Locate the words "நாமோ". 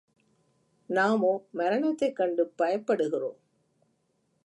0.89-1.43